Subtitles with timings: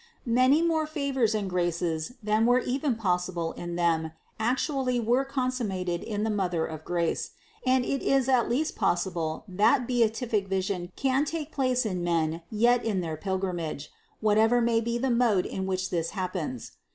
[0.25, 6.01] Many more favors and graces than were even possible in them actually were consummat ed
[6.01, 7.33] in the Mother of grace,
[7.67, 12.83] and it is at least possible that beatific vision can take place in men yet
[12.83, 13.91] in their pilgrim age,
[14.21, 16.71] whatever may be the mode in which this happens.